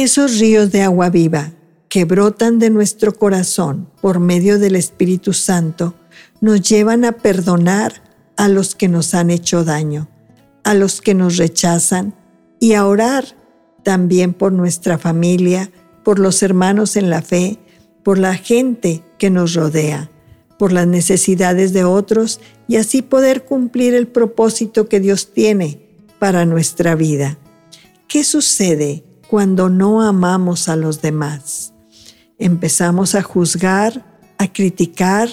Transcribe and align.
Esos 0.00 0.38
ríos 0.38 0.70
de 0.70 0.82
agua 0.82 1.10
viva 1.10 1.54
que 1.88 2.04
brotan 2.04 2.60
de 2.60 2.70
nuestro 2.70 3.12
corazón 3.12 3.90
por 4.00 4.20
medio 4.20 4.60
del 4.60 4.76
Espíritu 4.76 5.32
Santo 5.32 5.96
nos 6.40 6.62
llevan 6.62 7.04
a 7.04 7.10
perdonar 7.10 8.04
a 8.36 8.46
los 8.46 8.76
que 8.76 8.86
nos 8.86 9.12
han 9.14 9.28
hecho 9.30 9.64
daño, 9.64 10.08
a 10.62 10.74
los 10.74 11.00
que 11.00 11.14
nos 11.14 11.36
rechazan 11.36 12.14
y 12.60 12.74
a 12.74 12.86
orar 12.86 13.24
también 13.82 14.34
por 14.34 14.52
nuestra 14.52 14.98
familia, 14.98 15.72
por 16.04 16.20
los 16.20 16.44
hermanos 16.44 16.94
en 16.94 17.10
la 17.10 17.20
fe, 17.20 17.58
por 18.04 18.18
la 18.18 18.36
gente 18.36 19.02
que 19.18 19.30
nos 19.30 19.54
rodea, 19.54 20.12
por 20.60 20.70
las 20.72 20.86
necesidades 20.86 21.72
de 21.72 21.82
otros 21.82 22.38
y 22.68 22.76
así 22.76 23.02
poder 23.02 23.46
cumplir 23.46 23.94
el 23.94 24.06
propósito 24.06 24.88
que 24.88 25.00
Dios 25.00 25.32
tiene 25.32 25.80
para 26.20 26.46
nuestra 26.46 26.94
vida. 26.94 27.36
¿Qué 28.06 28.22
sucede 28.22 29.02
cuando 29.28 29.68
no 29.68 30.02
amamos 30.02 30.68
a 30.68 30.76
los 30.76 31.02
demás? 31.02 31.74
Empezamos 32.38 33.14
a 33.14 33.22
juzgar, 33.22 34.20
a 34.38 34.52
criticar, 34.52 35.28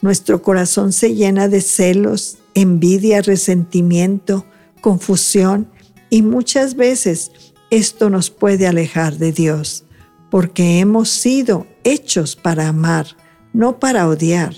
nuestro 0.00 0.42
corazón 0.42 0.92
se 0.92 1.14
llena 1.14 1.48
de 1.48 1.60
celos, 1.60 2.38
envidia, 2.54 3.22
resentimiento, 3.22 4.44
confusión 4.80 5.68
y 6.10 6.22
muchas 6.22 6.74
veces 6.74 7.30
esto 7.70 8.10
nos 8.10 8.28
puede 8.30 8.66
alejar 8.66 9.16
de 9.16 9.32
Dios, 9.32 9.84
porque 10.30 10.78
hemos 10.80 11.08
sido 11.08 11.66
hechos 11.84 12.36
para 12.36 12.68
amar, 12.68 13.06
no 13.52 13.78
para 13.78 14.08
odiar. 14.08 14.54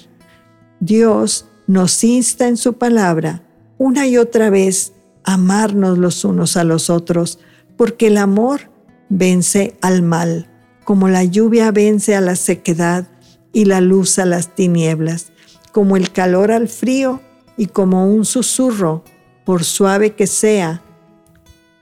Dios 0.81 1.47
nos 1.67 2.03
insta 2.03 2.49
en 2.49 2.57
su 2.57 2.75
palabra 2.75 3.43
una 3.79 4.07
y 4.07 4.19
otra 4.19 4.51
vez 4.51 4.95
a 5.25 5.35
amarnos 5.35 5.99
los 5.99 6.25
unos 6.25 6.57
a 6.57 6.65
los 6.65 6.91
otros, 6.91 7.39
porque 7.77 8.09
el 8.09 8.19
amor 8.19 8.74
vence 9.09 9.77
al 9.81 10.03
mal, 10.03 10.49
como 10.85 11.09
la 11.09 11.25
lluvia 11.25 11.71
vence 11.71 12.15
a 12.15 12.21
la 12.21 12.37
sequedad 12.37 13.09
y 13.53 13.65
la 13.65 13.81
luz 13.81 14.19
a 14.19 14.27
las 14.27 14.55
tinieblas, 14.55 15.33
como 15.73 15.97
el 15.97 16.13
calor 16.13 16.51
al 16.51 16.69
frío 16.69 17.21
y 17.57 17.67
como 17.67 18.07
un 18.07 18.25
susurro, 18.25 19.05
por 19.45 19.65
suave 19.65 20.15
que 20.15 20.27
sea, 20.27 20.83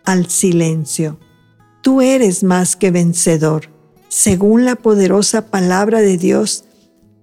al 0.04 0.26
silencio. 0.26 1.18
Tú 1.82 2.00
eres 2.00 2.44
más 2.44 2.76
que 2.76 2.90
vencedor. 2.90 3.70
Según 4.08 4.64
la 4.64 4.76
poderosa 4.76 5.50
palabra 5.50 6.00
de 6.00 6.18
Dios, 6.18 6.64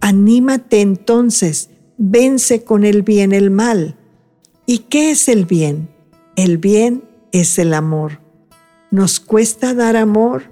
anímate 0.01 0.81
entonces, 0.81 1.69
vence 1.97 2.63
con 2.63 2.83
el 2.83 3.03
bien 3.03 3.31
el 3.31 3.51
mal. 3.51 3.95
¿Y 4.65 4.79
qué 4.79 5.11
es 5.11 5.27
el 5.29 5.45
bien? 5.45 5.89
El 6.35 6.57
bien 6.57 7.03
es 7.31 7.59
el 7.59 7.73
amor. 7.73 8.21
¿Nos 8.91 9.19
cuesta 9.19 9.73
dar 9.73 9.95
amor? 9.95 10.43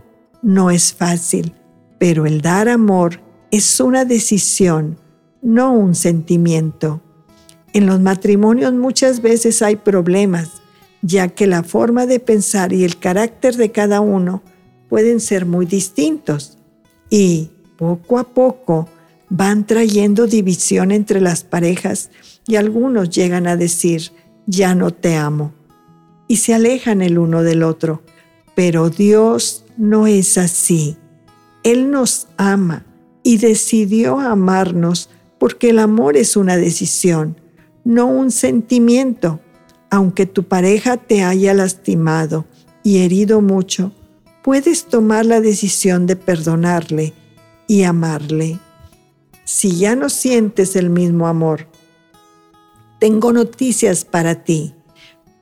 No 0.44 0.70
es 0.70 0.94
fácil, 0.94 1.54
pero 1.98 2.26
el 2.26 2.42
dar 2.42 2.70
amor 2.70 3.22
es 3.50 3.80
una 3.80 4.06
decisión, 4.06 5.00
no 5.42 5.74
un 5.74 5.96
sentimiento. 5.96 7.02
En 7.74 7.88
los 7.88 8.00
matrimonios 8.00 8.74
muchas 8.74 9.22
veces 9.22 9.62
hay 9.62 9.78
problemas, 9.78 10.62
ya 11.02 11.30
que 11.30 11.48
la 11.48 11.64
forma 11.64 12.06
de 12.06 12.20
pensar 12.20 12.74
y 12.74 12.84
el 12.84 13.00
carácter 13.00 13.56
de 13.56 13.72
cada 13.72 14.02
uno 14.02 14.44
pueden 14.88 15.20
ser 15.20 15.46
muy 15.46 15.66
distintos 15.66 16.58
y 17.10 17.50
poco 17.78 18.20
a 18.20 18.24
poco 18.24 18.88
van 19.30 19.66
trayendo 19.66 20.28
división 20.28 20.92
entre 20.92 21.22
las 21.22 21.44
parejas 21.44 22.12
y 22.48 22.56
algunos 22.56 23.10
llegan 23.10 23.48
a 23.48 23.58
decir, 23.58 24.12
ya 24.46 24.76
no 24.76 24.92
te 24.92 25.16
amo, 25.16 25.54
y 26.28 26.38
se 26.38 26.54
alejan 26.54 27.02
el 27.02 27.18
uno 27.18 27.44
del 27.44 27.64
otro. 27.64 28.04
Pero 28.58 28.90
Dios 28.90 29.64
no 29.78 30.06
es 30.06 30.38
así. 30.38 30.98
Él 31.64 31.92
nos 31.92 32.28
ama 32.36 32.86
y 33.24 33.38
decidió 33.38 34.20
amarnos 34.20 35.10
porque 35.38 35.70
el 35.70 35.80
amor 35.80 36.18
es 36.18 36.36
una 36.36 36.58
decisión 36.58 37.38
no 37.88 38.08
un 38.08 38.32
sentimiento. 38.32 39.40
Aunque 39.90 40.26
tu 40.26 40.44
pareja 40.44 40.98
te 40.98 41.24
haya 41.24 41.54
lastimado 41.54 42.46
y 42.84 42.98
herido 42.98 43.40
mucho, 43.40 43.94
puedes 44.44 44.88
tomar 44.88 45.26
la 45.26 45.40
decisión 45.40 46.06
de 46.06 46.18
perdonarle 46.18 47.14
y 47.66 47.84
amarle. 47.84 48.60
Si 49.46 49.78
ya 49.78 49.96
no 49.96 50.10
sientes 50.10 50.76
el 50.76 50.90
mismo 50.90 51.28
amor, 51.30 51.70
tengo 53.00 53.32
noticias 53.32 54.04
para 54.04 54.44
ti. 54.44 54.74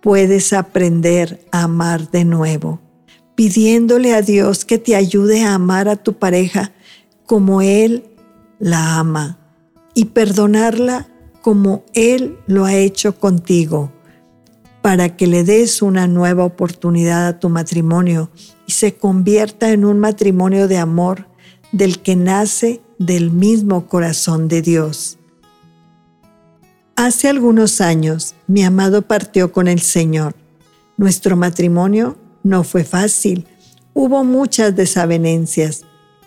Puedes 0.03 0.53
aprender 0.53 1.43
a 1.51 1.63
amar 1.63 2.11
de 2.11 2.25
nuevo, 2.25 2.79
pidiéndole 3.35 4.13
a 4.13 4.21
Dios 4.21 4.65
que 4.65 4.77
te 4.77 4.95
ayude 4.95 5.43
a 5.43 5.53
amar 5.53 5.89
a 5.89 5.97
tu 5.97 6.13
pareja 6.13 6.71
como 7.25 7.61
Él 7.61 8.05
la 8.59 8.97
ama 8.97 9.37
y 9.93 10.05
perdonarla 10.05 11.09
como 11.41 11.83
Él 11.93 12.39
lo 12.47 12.65
ha 12.65 12.73
hecho 12.73 13.19
contigo, 13.19 13.91
para 14.81 15.15
que 15.15 15.27
le 15.27 15.43
des 15.43 15.81
una 15.81 16.07
nueva 16.07 16.43
oportunidad 16.43 17.27
a 17.27 17.39
tu 17.39 17.49
matrimonio 17.49 18.29
y 18.65 18.71
se 18.71 18.95
convierta 18.95 19.71
en 19.71 19.85
un 19.85 19.99
matrimonio 19.99 20.67
de 20.67 20.77
amor 20.77 21.27
del 21.71 22.01
que 22.01 22.15
nace 22.15 22.81
del 22.97 23.31
mismo 23.31 23.87
corazón 23.87 24.47
de 24.47 24.61
Dios. 24.61 25.17
Hace 26.95 27.27
algunos 27.27 27.81
años 27.81 28.35
mi 28.47 28.63
amado 28.63 29.01
partió 29.01 29.51
con 29.51 29.67
el 29.67 29.81
Señor. 29.81 30.35
Nuestro 30.97 31.35
matrimonio 31.35 32.17
no 32.45 32.63
fue 32.63 32.83
fácil, 32.83 33.47
hubo 33.95 34.23
muchas 34.23 34.75
desavenencias, 34.75 35.81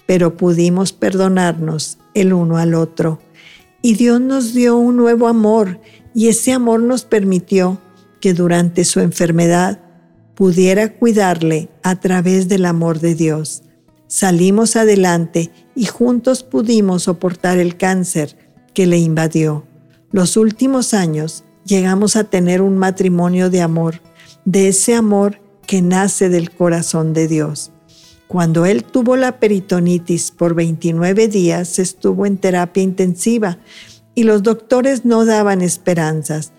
pero 0.04 0.36
pudimos 0.36 0.92
perdonarnos 0.92 1.98
el 2.12 2.32
uno 2.32 2.58
al 2.58 2.74
otro 2.74 3.20
y 3.82 3.94
Dios 3.94 4.20
nos 4.20 4.52
dio 4.52 4.76
un 4.76 4.96
nuevo 4.96 5.28
amor 5.28 5.80
y 6.14 6.26
ese 6.26 6.52
amor 6.52 6.80
nos 6.80 7.04
permitió 7.04 7.78
que 8.20 8.34
durante 8.34 8.84
su 8.84 8.98
enfermedad 8.98 9.80
pudiera 10.34 10.92
cuidarle 10.92 11.68
a 11.84 12.00
través 12.00 12.48
del 12.48 12.64
amor 12.64 12.98
de 12.98 13.14
Dios. 13.14 13.62
Salimos 14.08 14.74
adelante 14.74 15.52
y 15.76 15.86
juntos 15.86 16.42
pudimos 16.42 17.04
soportar 17.04 17.58
el 17.58 17.76
cáncer 17.76 18.36
que 18.74 18.88
le 18.88 18.98
invadió. 18.98 19.66
Los 20.10 20.36
últimos 20.36 20.94
años 20.94 21.44
llegamos 21.64 22.16
a 22.16 22.24
tener 22.24 22.60
un 22.60 22.76
matrimonio 22.76 23.50
de 23.50 23.62
amor, 23.62 24.00
de 24.44 24.68
ese 24.68 24.96
amor 24.96 25.47
que 25.68 25.82
nace 25.82 26.30
del 26.30 26.50
corazón 26.50 27.12
de 27.12 27.28
Dios. 27.28 27.70
Cuando 28.26 28.64
él 28.64 28.84
tuvo 28.84 29.16
la 29.16 29.38
peritonitis 29.38 30.30
por 30.30 30.54
29 30.54 31.28
días, 31.28 31.78
estuvo 31.78 32.24
en 32.24 32.38
terapia 32.38 32.82
intensiva 32.82 33.58
y 34.14 34.22
los 34.22 34.42
doctores 34.42 35.04
no 35.04 35.26
daban 35.26 35.60
esperanzas, 35.60 36.52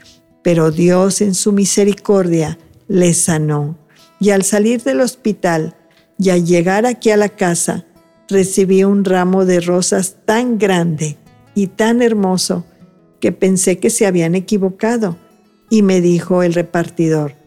pero 0.44 0.70
Dios 0.70 1.22
en 1.22 1.34
su 1.34 1.52
misericordia 1.52 2.60
le 2.88 3.16
sanó. 3.16 3.80
Y 4.20 4.30
al 4.30 4.44
salir 4.44 4.84
del 4.84 5.02
hospital 5.02 5.76
y 6.20 6.30
al 6.30 6.46
llegar 6.46 6.86
aquí 6.86 7.10
a 7.10 7.18
la 7.18 7.30
casa, 7.30 7.86
recibí 8.28 8.84
un 8.84 9.06
ramo 9.06 9.44
de 9.44 9.60
rosas 9.60 10.18
tan 10.26 10.60
grande 10.60 11.18
y 11.56 11.66
tan 11.66 12.04
hermoso 12.04 12.64
que 13.20 13.32
pensé 13.32 13.80
que 13.80 13.90
se 13.90 14.06
habían 14.06 14.36
equivocado. 14.36 15.18
Y 15.72 15.82
me 15.82 16.00
dijo 16.00 16.44
el 16.44 16.54
repartidor, 16.54 17.39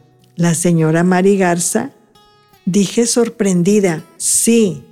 la 0.42 0.54
señora 0.54 1.04
Mari 1.04 1.38
Garza 1.38 1.92
Dije 2.64 3.06
sorprendida, 3.06 4.04
sí, 4.19 4.84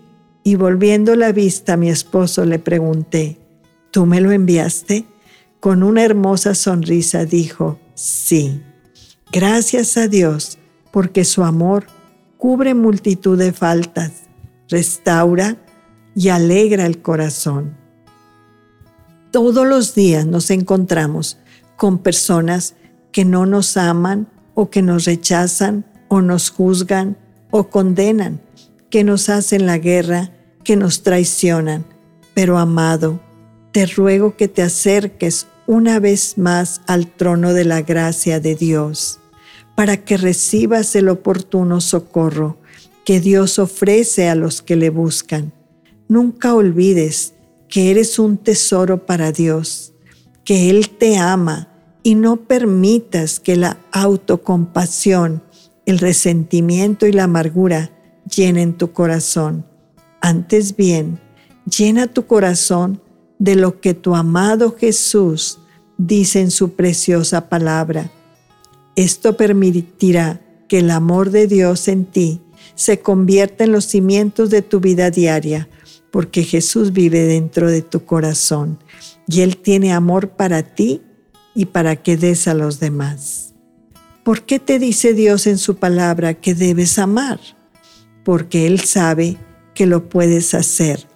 y 0.43 0.57
volviendo 0.57 1.15
la 1.15 1.31
vista 1.31 1.75
a 1.75 1.77
mi 1.77 1.89
esposo 1.89 2.45
le 2.45 2.59
pregunté, 2.59 3.39
¿tú 3.93 4.07
me 4.07 4.21
lo 4.21 4.33
enviaste? 4.33 5.05
Con 5.61 5.85
una 5.85 6.03
hermosa 6.03 6.57
sonrisa 6.57 7.25
dijo, 7.27 7.79
sí. 7.95 8.61
Gracias 9.31 9.97
a 9.97 10.09
Dios, 10.09 10.59
porque 10.91 11.25
su 11.25 11.45
amor 11.45 11.87
cubre 12.39 12.75
multitud 12.75 13.39
de 13.39 13.53
faltas, 13.53 14.13
restaura 14.69 15.57
y 16.17 16.31
alegra 16.31 16.87
el 16.87 17.01
corazón. 17.01 17.77
Todos 19.31 19.65
los 19.65 19.95
días 19.95 20.27
nos 20.27 20.51
encontramos 20.51 21.39
con 21.77 21.99
personas 21.99 22.75
que 23.13 23.25
no 23.25 23.47
nos 23.47 23.77
aman 23.77 24.27
o 24.55 24.71
que 24.71 24.83
nos 24.83 25.05
rechazan 25.05 25.85
o 26.09 26.21
nos 26.21 26.51
juzgan 26.51 27.17
o 27.51 27.69
condenan, 27.69 28.41
que 28.91 29.05
nos 29.05 29.29
hacen 29.29 29.67
la 29.67 29.79
guerra, 29.79 30.33
que 30.65 30.77
nos 30.77 31.03
traicionan. 31.03 31.85
Pero 32.35 32.59
amado, 32.59 33.21
te 33.73 33.87
ruego 33.87 34.37
que 34.37 34.49
te 34.49 34.63
acerques 34.63 35.47
una 35.67 36.01
vez 36.01 36.37
más 36.37 36.81
al 36.87 37.07
trono 37.07 37.55
de 37.55 37.65
la 37.65 37.83
gracia 37.83 38.41
de 38.41 38.57
Dios, 38.57 39.21
para 39.77 39.99
que 39.99 40.17
recibas 40.17 40.97
el 40.97 41.09
oportuno 41.09 41.81
socorro 41.81 42.59
que 43.05 43.21
Dios 43.21 43.59
ofrece 43.59 44.29
a 44.29 44.35
los 44.35 44.63
que 44.63 44.77
le 44.77 44.91
buscan. 44.91 45.53
Nunca 46.09 46.55
olvides 46.55 47.35
que 47.69 47.91
eres 47.91 48.19
un 48.19 48.37
tesoro 48.37 49.07
para 49.07 49.33
Dios, 49.33 49.93
que 50.45 50.71
Él 50.71 50.91
te 50.91 51.19
ama 51.19 51.70
y 52.03 52.15
no 52.15 52.37
permitas 52.37 53.41
que 53.41 53.57
la 53.57 53.79
autocompasión 53.93 55.43
el 55.91 55.99
resentimiento 55.99 57.07
y 57.07 57.13
la 57.13 57.25
amargura 57.25 57.91
llenen 58.35 58.75
tu 58.75 58.93
corazón. 58.93 59.67
Antes 60.21 60.77
bien, 60.77 61.19
llena 61.65 62.07
tu 62.07 62.27
corazón 62.27 63.03
de 63.39 63.57
lo 63.57 63.81
que 63.81 63.95
tu 63.95 64.15
amado 64.15 64.77
Jesús 64.79 65.59
dice 65.99 66.41
en 66.41 66.51
su 66.51 66.75
preciosa 66.75 67.49
palabra. 67.49 68.13
Esto 68.95 69.37
permitirá 69.37 70.41
que 70.69 70.79
el 70.79 70.91
amor 70.91 71.31
de 71.31 71.47
Dios 71.47 71.89
en 71.89 72.05
ti 72.05 72.41
se 72.75 73.01
convierta 73.01 73.65
en 73.65 73.73
los 73.73 73.87
cimientos 73.87 74.51
de 74.51 74.63
tu 74.63 74.81
vida 74.81 75.11
diaria, 75.11 75.69
porque 76.13 76.45
Jesús 76.45 76.93
vive 76.93 77.25
dentro 77.25 77.69
de 77.69 77.83
tu 77.83 78.05
corazón 78.05 78.79
y 79.27 79.41
Él 79.41 79.57
tiene 79.57 79.93
amor 79.93 80.31
para 80.31 80.63
ti 80.63 81.03
y 81.55 81.67
para 81.67 81.97
que 81.97 82.17
des 82.17 82.49
a 82.49 82.55
los 82.55 82.81
demás. 82.81 83.55
¿Por 84.23 84.43
qué 84.43 84.59
te 84.59 84.79
dice 84.79 85.15
Dios 85.15 85.47
en 85.47 85.59
su 85.59 85.77
palabra 85.77 86.35
que 86.35 86.55
debes 86.55 86.99
amar? 86.99 87.41
Porque 88.25 88.67
Él 88.67 88.81
sabe 88.81 89.37
que 89.75 89.87
lo 89.87 90.09
puedes 90.09 90.55
hacer. 90.55 91.07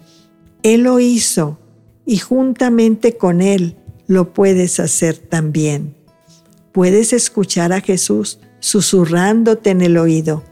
Él 0.63 0.81
lo 0.83 0.99
hizo 0.99 1.59
y 2.05 2.17
juntamente 2.17 3.17
con 3.17 3.41
Él 3.41 3.77
lo 4.07 4.33
puedes 4.33 4.79
hacer 4.79 5.17
también. 5.17 5.95
Puedes 6.71 7.13
escuchar 7.13 7.71
a 7.73 7.81
Jesús 7.81 8.39
susurrándote 8.59 9.69
en 9.69 9.81
el 9.81 9.97
oído. 9.97 10.43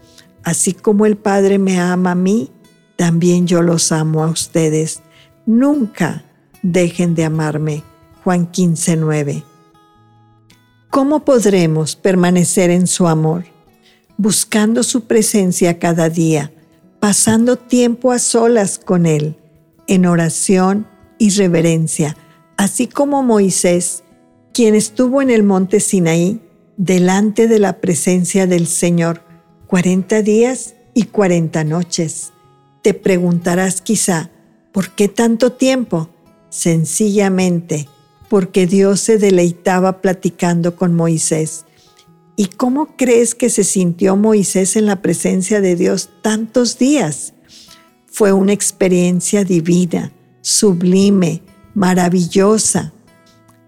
Así 0.44 0.72
como 0.72 1.06
el 1.06 1.16
Padre 1.16 1.58
me 1.58 1.80
ama 1.80 2.12
a 2.12 2.14
mí, 2.14 2.50
también 2.96 3.46
yo 3.46 3.62
los 3.62 3.92
amo 3.92 4.22
a 4.22 4.28
ustedes. 4.28 5.02
Nunca 5.46 6.24
dejen 6.62 7.14
de 7.14 7.24
amarme. 7.24 7.82
Juan 8.22 8.46
15, 8.46 8.96
9. 8.96 9.44
¿Cómo 10.94 11.24
podremos 11.24 11.96
permanecer 11.96 12.70
en 12.70 12.86
su 12.86 13.08
amor? 13.08 13.46
Buscando 14.16 14.84
su 14.84 15.08
presencia 15.08 15.80
cada 15.80 16.08
día, 16.08 16.52
pasando 17.00 17.56
tiempo 17.56 18.12
a 18.12 18.20
solas 18.20 18.78
con 18.78 19.04
Él, 19.04 19.36
en 19.88 20.06
oración 20.06 20.86
y 21.18 21.30
reverencia, 21.30 22.16
así 22.56 22.86
como 22.86 23.24
Moisés, 23.24 24.04
quien 24.52 24.76
estuvo 24.76 25.20
en 25.20 25.30
el 25.30 25.42
monte 25.42 25.80
Sinaí 25.80 26.40
delante 26.76 27.48
de 27.48 27.58
la 27.58 27.80
presencia 27.80 28.46
del 28.46 28.68
Señor 28.68 29.20
cuarenta 29.66 30.22
días 30.22 30.76
y 30.94 31.06
cuarenta 31.06 31.64
noches. 31.64 32.32
Te 32.82 32.94
preguntarás 32.94 33.80
quizá, 33.80 34.30
¿por 34.70 34.90
qué 34.90 35.08
tanto 35.08 35.50
tiempo? 35.50 36.08
Sencillamente, 36.50 37.88
porque 38.34 38.66
Dios 38.66 38.98
se 38.98 39.16
deleitaba 39.16 40.00
platicando 40.00 40.74
con 40.74 40.92
Moisés. 40.92 41.66
¿Y 42.34 42.46
cómo 42.46 42.96
crees 42.96 43.32
que 43.32 43.48
se 43.48 43.62
sintió 43.62 44.16
Moisés 44.16 44.74
en 44.74 44.86
la 44.86 45.02
presencia 45.02 45.60
de 45.60 45.76
Dios 45.76 46.10
tantos 46.20 46.76
días? 46.76 47.34
Fue 48.06 48.32
una 48.32 48.52
experiencia 48.52 49.44
divina, 49.44 50.10
sublime, 50.40 51.42
maravillosa, 51.74 52.92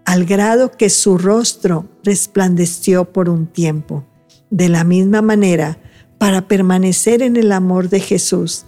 al 0.05 0.25
grado 0.25 0.73
que 0.73 0.91
su 0.91 1.17
rostro 1.17 1.89
resplandeció 2.03 3.13
por 3.13 3.29
un 3.29 3.47
tiempo. 3.47 4.05
De 4.51 4.69
la 4.69 4.83
misma 4.83 5.23
manera, 5.23 5.79
para 6.19 6.49
permanecer 6.49 7.23
en 7.23 7.37
el 7.37 7.53
amor 7.53 7.89
de 7.89 8.01
Jesús, 8.01 8.65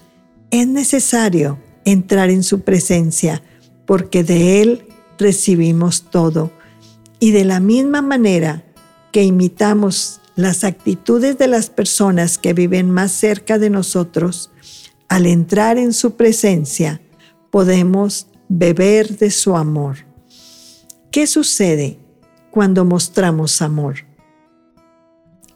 es 0.52 0.68
necesario 0.68 1.58
entrar 1.84 2.30
en 2.30 2.44
su 2.44 2.60
presencia, 2.60 3.42
porque 3.84 4.22
de 4.22 4.62
Él 4.62 4.88
recibimos 5.18 6.02
todo. 6.10 6.50
Y 7.20 7.32
de 7.32 7.44
la 7.44 7.60
misma 7.60 8.02
manera 8.02 8.64
que 9.12 9.24
imitamos 9.24 10.20
las 10.36 10.62
actitudes 10.64 11.36
de 11.36 11.48
las 11.48 11.68
personas 11.68 12.38
que 12.38 12.52
viven 12.52 12.90
más 12.90 13.10
cerca 13.10 13.58
de 13.58 13.70
nosotros, 13.70 14.50
al 15.08 15.26
entrar 15.26 15.78
en 15.78 15.92
su 15.92 16.16
presencia, 16.16 17.00
podemos 17.50 18.28
beber 18.48 19.18
de 19.18 19.30
su 19.30 19.56
amor. 19.56 19.96
¿Qué 21.10 21.26
sucede 21.26 21.98
cuando 22.50 22.84
mostramos 22.84 23.62
amor? 23.62 24.06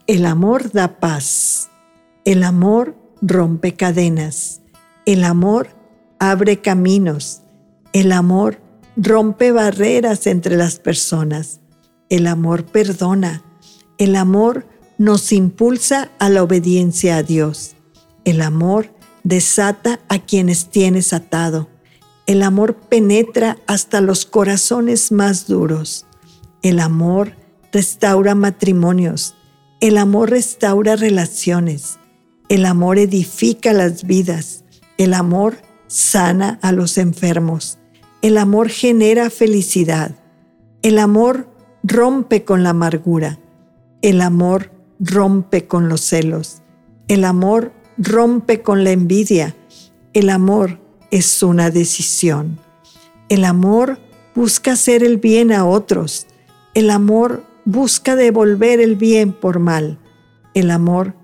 El 0.06 0.26
amor 0.26 0.72
da 0.72 0.98
paz. 0.98 1.70
El 2.24 2.42
amor 2.42 2.96
rompe 3.20 3.74
cadenas. 3.74 4.62
El 5.06 5.22
amor 5.22 5.68
abre 6.18 6.60
caminos. 6.60 7.42
El 7.92 8.10
amor 8.12 8.58
rompe 8.96 9.52
barreras 9.52 10.26
entre 10.26 10.56
las 10.56 10.78
personas. 10.78 11.60
El 12.08 12.26
amor 12.26 12.64
perdona. 12.64 13.42
El 13.98 14.16
amor 14.16 14.66
nos 14.98 15.32
impulsa 15.32 16.10
a 16.18 16.28
la 16.28 16.42
obediencia 16.42 17.16
a 17.16 17.22
Dios. 17.22 17.74
El 18.24 18.40
amor 18.42 18.92
desata 19.24 20.00
a 20.08 20.18
quienes 20.18 20.70
tienes 20.70 21.12
atado. 21.12 21.68
El 22.26 22.42
amor 22.42 22.76
penetra 22.76 23.58
hasta 23.66 24.00
los 24.00 24.26
corazones 24.26 25.10
más 25.10 25.46
duros. 25.46 26.06
El 26.62 26.78
amor 26.78 27.36
restaura 27.72 28.34
matrimonios. 28.34 29.34
El 29.80 29.98
amor 29.98 30.30
restaura 30.30 30.94
relaciones. 30.94 31.98
El 32.48 32.66
amor 32.66 32.98
edifica 32.98 33.72
las 33.72 34.04
vidas. 34.04 34.64
El 34.98 35.14
amor 35.14 35.56
sana 35.88 36.58
a 36.62 36.70
los 36.70 36.98
enfermos. 36.98 37.78
El 38.22 38.38
amor 38.38 38.69
genera 38.69 39.30
felicidad. 39.30 40.14
El 40.82 41.00
amor 41.00 41.48
rompe 41.82 42.44
con 42.44 42.62
la 42.62 42.70
amargura. 42.70 43.40
El 44.00 44.20
amor 44.20 44.70
rompe 45.00 45.66
con 45.66 45.88
los 45.88 46.02
celos. 46.02 46.62
El 47.08 47.24
amor 47.24 47.72
rompe 47.98 48.62
con 48.62 48.84
la 48.84 48.92
envidia. 48.92 49.56
El 50.12 50.30
amor 50.30 50.78
es 51.10 51.42
una 51.42 51.70
decisión. 51.70 52.60
El 53.28 53.44
amor 53.44 53.98
busca 54.36 54.74
hacer 54.74 55.02
el 55.02 55.16
bien 55.16 55.50
a 55.50 55.66
otros. 55.66 56.28
El 56.74 56.90
amor 56.90 57.42
busca 57.64 58.14
devolver 58.14 58.80
el 58.80 58.94
bien 58.94 59.32
por 59.32 59.58
mal. 59.58 59.98
El 60.54 60.70
amor 60.70 61.16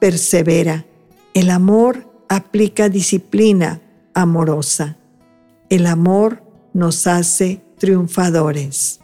persevera. 0.00 0.84
El 1.32 1.48
amor 1.48 2.06
aplica 2.28 2.90
disciplina 2.90 3.80
amorosa. 4.12 4.98
El 5.72 5.86
amor 5.86 6.44
nos 6.74 7.06
hace 7.06 7.64
triunfadores. 7.78 9.01